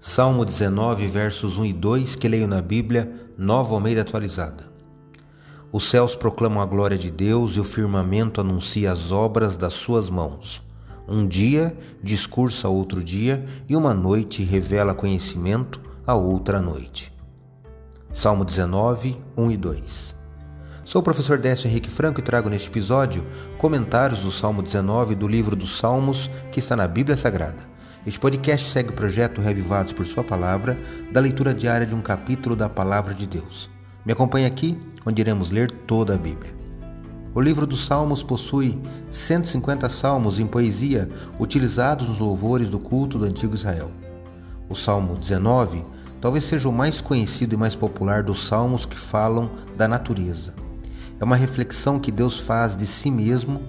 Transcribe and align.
Salmo 0.00 0.44
19, 0.44 1.06
versos 1.06 1.56
1 1.56 1.66
e 1.66 1.72
2, 1.72 2.16
que 2.16 2.28
leio 2.28 2.46
na 2.46 2.60
Bíblia, 2.60 3.10
Nova 3.38 3.74
Almeida 3.74 4.02
Atualizada. 4.02 4.72
Os 5.72 5.90
céus 5.90 6.14
proclamam 6.14 6.62
a 6.62 6.66
glória 6.66 6.96
de 6.96 7.10
Deus 7.10 7.56
e 7.56 7.60
o 7.60 7.64
firmamento 7.64 8.40
anuncia 8.40 8.92
as 8.92 9.10
obras 9.10 9.56
das 9.56 9.74
suas 9.74 10.08
mãos. 10.08 10.62
Um 11.08 11.26
dia 11.26 11.76
discursa 12.02 12.68
outro 12.68 13.02
dia 13.02 13.44
e 13.68 13.74
uma 13.74 13.92
noite 13.92 14.42
revela 14.42 14.94
conhecimento 14.94 15.80
a 16.06 16.14
outra 16.14 16.62
noite. 16.62 17.12
Salmo 18.12 18.44
19, 18.44 19.16
1 19.36 19.50
e 19.50 19.56
2. 19.56 20.14
Sou 20.84 21.00
o 21.00 21.04
professor 21.04 21.38
Décio 21.38 21.66
Henrique 21.66 21.90
Franco 21.90 22.20
e 22.20 22.22
trago 22.22 22.48
neste 22.48 22.68
episódio 22.68 23.26
comentários 23.58 24.20
do 24.20 24.30
Salmo 24.30 24.62
19 24.62 25.14
do 25.14 25.26
livro 25.26 25.56
dos 25.56 25.78
Salmos 25.78 26.30
que 26.52 26.60
está 26.60 26.76
na 26.76 26.86
Bíblia 26.86 27.16
Sagrada. 27.16 27.73
Este 28.06 28.20
podcast 28.20 28.68
segue 28.68 28.90
o 28.90 28.92
projeto 28.92 29.40
Revivados 29.40 29.90
por 29.90 30.04
Sua 30.04 30.22
Palavra, 30.22 30.78
da 31.10 31.20
leitura 31.20 31.54
diária 31.54 31.86
de 31.86 31.94
um 31.94 32.02
capítulo 32.02 32.54
da 32.54 32.68
Palavra 32.68 33.14
de 33.14 33.26
Deus. 33.26 33.70
Me 34.04 34.12
acompanhe 34.12 34.44
aqui, 34.44 34.78
onde 35.06 35.22
iremos 35.22 35.48
ler 35.48 35.70
toda 35.70 36.14
a 36.14 36.18
Bíblia. 36.18 36.54
O 37.34 37.40
livro 37.40 37.66
dos 37.66 37.86
Salmos 37.86 38.22
possui 38.22 38.78
150 39.08 39.88
salmos 39.88 40.38
em 40.38 40.46
poesia 40.46 41.08
utilizados 41.38 42.06
nos 42.06 42.18
louvores 42.18 42.68
do 42.68 42.78
culto 42.78 43.16
do 43.16 43.24
antigo 43.24 43.54
Israel. 43.54 43.90
O 44.68 44.74
Salmo 44.74 45.16
19 45.16 45.82
talvez 46.20 46.44
seja 46.44 46.68
o 46.68 46.72
mais 46.72 47.00
conhecido 47.00 47.54
e 47.54 47.58
mais 47.58 47.74
popular 47.74 48.22
dos 48.22 48.46
salmos 48.46 48.84
que 48.84 49.00
falam 49.00 49.50
da 49.78 49.88
natureza. 49.88 50.54
É 51.18 51.24
uma 51.24 51.36
reflexão 51.36 51.98
que 51.98 52.12
Deus 52.12 52.38
faz 52.38 52.76
de 52.76 52.86
si 52.86 53.10
mesmo 53.10 53.62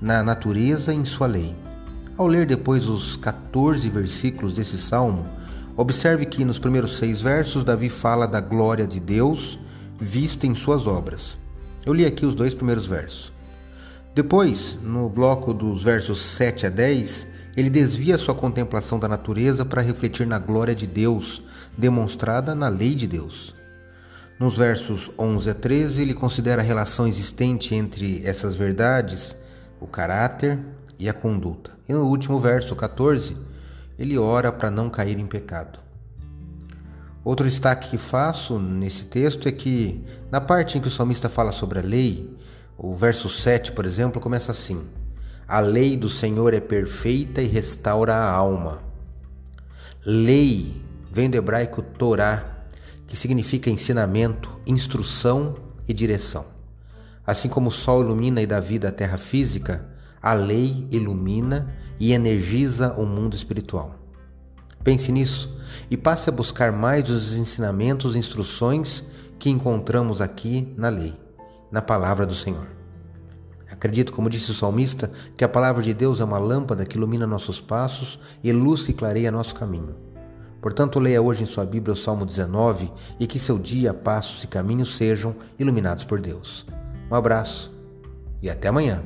na 0.00 0.22
natureza 0.22 0.94
e 0.94 0.96
em 0.96 1.04
sua 1.04 1.26
lei. 1.26 1.54
Ao 2.22 2.28
ler 2.28 2.46
depois 2.46 2.86
os 2.86 3.16
14 3.16 3.90
versículos 3.90 4.54
desse 4.54 4.78
salmo, 4.78 5.26
observe 5.76 6.24
que 6.24 6.44
nos 6.44 6.56
primeiros 6.56 6.96
seis 6.96 7.20
versos 7.20 7.64
Davi 7.64 7.88
fala 7.88 8.28
da 8.28 8.40
glória 8.40 8.86
de 8.86 9.00
Deus 9.00 9.58
vista 9.98 10.46
em 10.46 10.54
suas 10.54 10.86
obras. 10.86 11.36
Eu 11.84 11.92
li 11.92 12.06
aqui 12.06 12.24
os 12.24 12.36
dois 12.36 12.54
primeiros 12.54 12.86
versos. 12.86 13.32
Depois, 14.14 14.78
no 14.84 15.08
bloco 15.08 15.52
dos 15.52 15.82
versos 15.82 16.20
7 16.20 16.66
a 16.66 16.70
10, 16.70 17.26
ele 17.56 17.68
desvia 17.68 18.16
sua 18.16 18.36
contemplação 18.36 19.00
da 19.00 19.08
natureza 19.08 19.64
para 19.64 19.82
refletir 19.82 20.24
na 20.24 20.38
glória 20.38 20.76
de 20.76 20.86
Deus, 20.86 21.42
demonstrada 21.76 22.54
na 22.54 22.68
lei 22.68 22.94
de 22.94 23.08
Deus. 23.08 23.52
Nos 24.38 24.56
versos 24.56 25.10
11 25.18 25.50
a 25.50 25.54
13, 25.54 26.02
ele 26.02 26.14
considera 26.14 26.62
a 26.62 26.64
relação 26.64 27.04
existente 27.04 27.74
entre 27.74 28.24
essas 28.24 28.54
verdades, 28.54 29.34
o 29.80 29.88
caráter, 29.88 30.60
e 31.02 31.08
a 31.08 31.12
conduta. 31.12 31.72
E 31.88 31.92
no 31.92 32.04
último 32.04 32.38
verso 32.38 32.76
14, 32.76 33.36
ele 33.98 34.16
ora 34.16 34.52
para 34.52 34.70
não 34.70 34.88
cair 34.88 35.18
em 35.18 35.26
pecado. 35.26 35.80
Outro 37.24 37.44
destaque 37.44 37.90
que 37.90 37.98
faço 37.98 38.56
nesse 38.56 39.06
texto 39.06 39.48
é 39.48 39.52
que, 39.52 40.00
na 40.30 40.40
parte 40.40 40.78
em 40.78 40.80
que 40.80 40.86
o 40.86 40.92
salmista 40.92 41.28
fala 41.28 41.50
sobre 41.50 41.80
a 41.80 41.82
lei, 41.82 42.32
o 42.78 42.94
verso 42.94 43.28
7, 43.28 43.72
por 43.72 43.84
exemplo, 43.84 44.20
começa 44.20 44.52
assim: 44.52 44.86
A 45.48 45.58
lei 45.58 45.96
do 45.96 46.08
Senhor 46.08 46.54
é 46.54 46.60
perfeita 46.60 47.42
e 47.42 47.48
restaura 47.48 48.14
a 48.14 48.30
alma. 48.30 48.80
Lei 50.06 50.80
vem 51.10 51.28
do 51.28 51.36
hebraico 51.36 51.82
Torá, 51.82 52.62
que 53.08 53.16
significa 53.16 53.68
ensinamento, 53.68 54.48
instrução 54.64 55.56
e 55.88 55.92
direção. 55.92 56.44
Assim 57.26 57.48
como 57.48 57.70
o 57.70 57.72
sol 57.72 58.02
ilumina 58.02 58.40
e 58.40 58.46
dá 58.46 58.60
vida 58.60 58.88
à 58.88 58.92
terra 58.92 59.18
física, 59.18 59.91
a 60.22 60.32
lei 60.32 60.86
ilumina 60.90 61.74
e 61.98 62.12
energiza 62.12 62.94
o 62.94 63.04
mundo 63.04 63.34
espiritual. 63.34 63.96
Pense 64.84 65.10
nisso 65.10 65.54
e 65.90 65.96
passe 65.96 66.28
a 66.28 66.32
buscar 66.32 66.72
mais 66.72 67.08
os 67.10 67.34
ensinamentos 67.34 68.14
e 68.14 68.18
instruções 68.18 69.04
que 69.38 69.50
encontramos 69.50 70.20
aqui 70.20 70.72
na 70.76 70.88
lei, 70.88 71.14
na 71.70 71.82
palavra 71.82 72.24
do 72.24 72.34
Senhor. 72.34 72.66
Acredito, 73.70 74.12
como 74.12 74.30
disse 74.30 74.50
o 74.50 74.54
salmista, 74.54 75.10
que 75.36 75.44
a 75.44 75.48
palavra 75.48 75.82
de 75.82 75.94
Deus 75.94 76.20
é 76.20 76.24
uma 76.24 76.38
lâmpada 76.38 76.84
que 76.84 76.96
ilumina 76.96 77.26
nossos 77.26 77.60
passos 77.60 78.18
e 78.44 78.52
luz 78.52 78.82
que 78.82 78.92
clareia 78.92 79.32
nosso 79.32 79.54
caminho. 79.54 79.96
Portanto, 80.60 81.00
leia 81.00 81.20
hoje 81.20 81.42
em 81.42 81.46
sua 81.46 81.64
Bíblia 81.64 81.94
o 81.94 81.96
Salmo 81.96 82.24
19 82.24 82.92
e 83.18 83.26
que 83.26 83.38
seu 83.38 83.58
dia, 83.58 83.92
passos 83.92 84.44
e 84.44 84.46
caminhos 84.46 84.96
sejam 84.96 85.34
iluminados 85.58 86.04
por 86.04 86.20
Deus. 86.20 86.64
Um 87.10 87.14
abraço 87.14 87.72
e 88.40 88.48
até 88.48 88.68
amanhã. 88.68 89.02